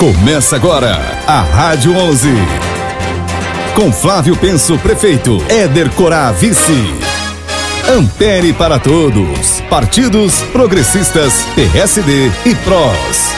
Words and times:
Começa 0.00 0.56
agora 0.56 0.96
a 1.26 1.42
Rádio 1.42 1.94
11. 1.94 2.30
Com 3.74 3.92
Flávio 3.92 4.34
Penso, 4.34 4.78
prefeito. 4.78 5.36
Éder 5.46 5.90
Corá, 5.90 6.32
vice. 6.32 6.72
Ampere 7.86 8.54
para 8.54 8.78
todos. 8.78 9.60
Partidos 9.68 10.40
progressistas, 10.52 11.44
PSD 11.54 12.28
e 12.46 12.54
PROS. 12.64 13.34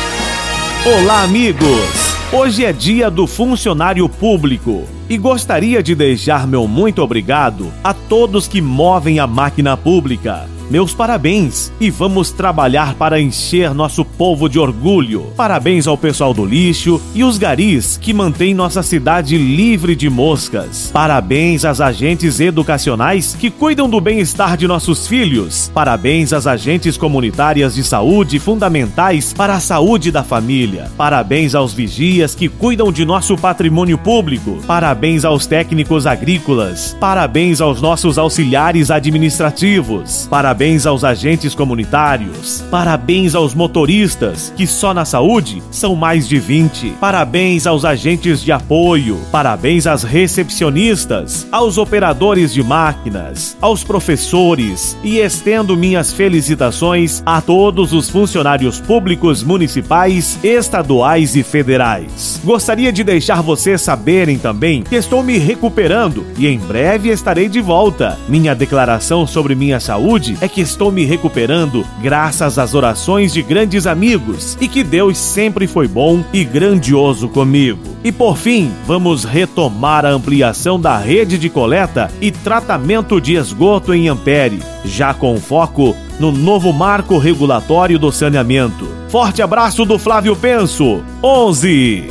Olá, 0.86 1.24
amigos. 1.24 2.14
Hoje 2.32 2.64
é 2.64 2.72
dia 2.72 3.10
do 3.10 3.26
funcionário 3.26 4.08
público 4.08 4.84
e 5.08 5.18
gostaria 5.18 5.82
de 5.82 5.96
deixar 5.96 6.46
meu 6.46 6.68
muito 6.68 7.02
obrigado 7.02 7.72
a 7.82 7.92
todos 7.92 8.46
que 8.46 8.62
movem 8.62 9.18
a 9.18 9.26
máquina 9.26 9.76
pública 9.76 10.46
meus 10.72 10.94
parabéns 10.94 11.70
e 11.78 11.90
vamos 11.90 12.30
trabalhar 12.30 12.94
para 12.94 13.20
encher 13.20 13.74
nosso 13.74 14.06
povo 14.06 14.48
de 14.48 14.58
orgulho. 14.58 15.26
Parabéns 15.36 15.86
ao 15.86 15.98
pessoal 15.98 16.32
do 16.32 16.46
lixo 16.46 16.98
e 17.14 17.22
os 17.22 17.36
garis 17.36 17.98
que 17.98 18.14
mantêm 18.14 18.54
nossa 18.54 18.82
cidade 18.82 19.36
livre 19.36 19.94
de 19.94 20.08
moscas. 20.08 20.88
Parabéns 20.90 21.66
às 21.66 21.78
agentes 21.78 22.40
educacionais 22.40 23.36
que 23.38 23.50
cuidam 23.50 23.86
do 23.86 24.00
bem-estar 24.00 24.56
de 24.56 24.66
nossos 24.66 25.06
filhos. 25.06 25.70
Parabéns 25.74 26.32
às 26.32 26.46
agentes 26.46 26.96
comunitárias 26.96 27.74
de 27.74 27.84
saúde 27.84 28.38
fundamentais 28.38 29.34
para 29.34 29.56
a 29.56 29.60
saúde 29.60 30.10
da 30.10 30.24
família. 30.24 30.90
Parabéns 30.96 31.54
aos 31.54 31.74
vigias 31.74 32.34
que 32.34 32.48
cuidam 32.48 32.90
de 32.90 33.04
nosso 33.04 33.36
patrimônio 33.36 33.98
público. 33.98 34.58
Parabéns 34.66 35.22
aos 35.22 35.44
técnicos 35.44 36.06
agrícolas. 36.06 36.96
Parabéns 36.98 37.60
aos 37.60 37.82
nossos 37.82 38.16
auxiliares 38.16 38.90
administrativos. 38.90 40.26
Parabéns 40.30 40.61
Parabéns 40.62 40.86
aos 40.86 41.02
agentes 41.02 41.56
comunitários. 41.56 42.62
Parabéns 42.70 43.34
aos 43.34 43.52
motoristas, 43.52 44.52
que 44.56 44.64
só 44.64 44.94
na 44.94 45.04
saúde 45.04 45.60
são 45.72 45.96
mais 45.96 46.28
de 46.28 46.38
20. 46.38 46.98
Parabéns 47.00 47.66
aos 47.66 47.84
agentes 47.84 48.40
de 48.40 48.52
apoio. 48.52 49.18
Parabéns 49.32 49.88
às 49.88 50.04
recepcionistas, 50.04 51.48
aos 51.50 51.78
operadores 51.78 52.54
de 52.54 52.62
máquinas, 52.62 53.56
aos 53.60 53.82
professores 53.82 54.96
e 55.02 55.18
estendo 55.18 55.76
minhas 55.76 56.12
felicitações 56.12 57.24
a 57.26 57.40
todos 57.40 57.92
os 57.92 58.08
funcionários 58.08 58.78
públicos 58.78 59.42
municipais, 59.42 60.38
estaduais 60.44 61.34
e 61.34 61.42
federais. 61.42 62.40
Gostaria 62.44 62.92
de 62.92 63.02
deixar 63.02 63.42
vocês 63.42 63.82
saberem 63.82 64.38
também 64.38 64.84
que 64.84 64.94
estou 64.94 65.24
me 65.24 65.38
recuperando 65.38 66.24
e 66.38 66.46
em 66.46 66.60
breve 66.60 67.08
estarei 67.08 67.48
de 67.48 67.60
volta. 67.60 68.16
Minha 68.28 68.54
declaração 68.54 69.26
sobre 69.26 69.56
minha 69.56 69.80
saúde 69.80 70.38
é 70.40 70.51
que 70.52 70.60
estou 70.60 70.92
me 70.92 71.04
recuperando 71.04 71.84
graças 72.00 72.58
às 72.58 72.74
orações 72.74 73.32
de 73.32 73.42
grandes 73.42 73.86
amigos 73.86 74.56
e 74.60 74.68
que 74.68 74.84
Deus 74.84 75.18
sempre 75.18 75.66
foi 75.66 75.88
bom 75.88 76.22
e 76.32 76.44
grandioso 76.44 77.28
comigo. 77.28 77.80
E 78.04 78.12
por 78.12 78.36
fim, 78.36 78.70
vamos 78.86 79.24
retomar 79.24 80.04
a 80.04 80.10
ampliação 80.10 80.78
da 80.78 80.96
rede 80.98 81.38
de 81.38 81.48
coleta 81.48 82.10
e 82.20 82.30
tratamento 82.30 83.20
de 83.20 83.34
esgoto 83.34 83.94
em 83.94 84.08
Ampere, 84.08 84.62
já 84.84 85.14
com 85.14 85.40
foco 85.40 85.96
no 86.20 86.30
novo 86.30 86.72
marco 86.72 87.18
regulatório 87.18 87.98
do 87.98 88.12
saneamento. 88.12 88.86
Forte 89.08 89.42
abraço 89.42 89.84
do 89.84 89.98
Flávio 89.98 90.36
Penso, 90.36 91.02
11. 91.22 92.10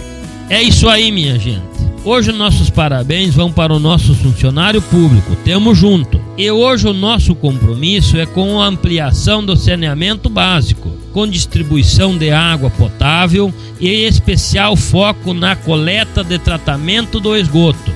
É 0.49 0.61
isso 0.61 0.89
aí, 0.89 1.11
minha 1.11 1.39
gente. 1.39 1.70
Hoje 2.03 2.31
nossos 2.31 2.71
parabéns 2.71 3.35
vão 3.35 3.51
para 3.51 3.71
o 3.71 3.79
nosso 3.79 4.15
funcionário 4.15 4.81
público. 4.81 5.35
Temos 5.45 5.77
junto. 5.77 6.19
E 6.35 6.49
hoje 6.49 6.87
o 6.87 6.93
nosso 6.93 7.35
compromisso 7.35 8.17
é 8.17 8.25
com 8.25 8.59
a 8.59 8.65
ampliação 8.65 9.45
do 9.45 9.55
saneamento 9.55 10.27
básico, 10.27 10.89
com 11.13 11.27
distribuição 11.27 12.17
de 12.17 12.31
água 12.31 12.71
potável 12.71 13.53
e 13.79 13.87
especial 14.05 14.75
foco 14.75 15.31
na 15.31 15.55
coleta 15.55 16.23
de 16.23 16.39
tratamento 16.39 17.19
do 17.19 17.35
esgoto, 17.35 17.93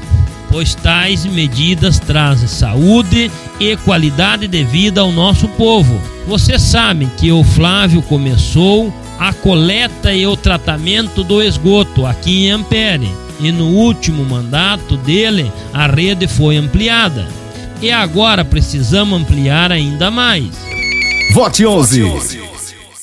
pois 0.52 0.76
tais 0.76 1.26
medidas 1.26 1.98
trazem 1.98 2.48
saúde 2.48 3.32
e 3.60 3.76
qualidade 3.77 4.48
de 4.48 4.64
vida 4.64 5.02
ao 5.02 5.11
nosso 5.11 5.48
povo. 5.48 5.99
Vocês 6.27 6.61
sabem 6.61 7.10
que 7.17 7.32
o 7.32 7.43
Flávio 7.43 8.04
começou 8.04 8.93
a 9.17 9.33
coleta 9.33 10.14
e 10.14 10.27
o 10.27 10.37
tratamento 10.37 11.23
do 11.23 11.42
esgoto 11.42 12.05
aqui 12.05 12.45
em 12.45 12.52
Ampere 12.52 13.24
e 13.40 13.52
no 13.52 13.68
último 13.68 14.23
mandato 14.23 14.98
dele 14.98 15.52
a 15.73 15.88
rede 15.88 16.28
foi 16.28 16.58
ampliada. 16.58 17.28
E 17.82 17.92
agora 17.92 18.46
precisamos 18.46 19.20
ampliar 19.20 19.72
ainda 19.72 20.10
mais. 20.10 20.50
Vote 21.34 21.66
11. 21.66 22.45